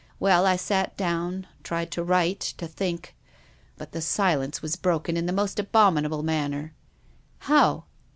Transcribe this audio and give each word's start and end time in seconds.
Well, 0.19 0.47
I 0.47 0.55
sat 0.55 0.97
down, 0.97 1.45
tried 1.61 1.91
to 1.91 2.03
write, 2.03 2.39
to 2.57 2.67
think. 2.67 3.15
But 3.77 3.91
the 3.91 4.01
si 4.01 4.35
lence 4.35 4.59
was 4.59 4.75
broken 4.75 5.15
in 5.15 5.27
the 5.27 5.31
most 5.31 5.59
abominable 5.59 6.23
man<. 6.23 6.49
ner. 6.55 6.73
"How?" 7.37 7.83